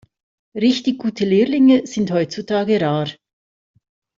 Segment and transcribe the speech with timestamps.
[0.55, 3.07] Richtig gute Lehrlinge sind heutzutage rar.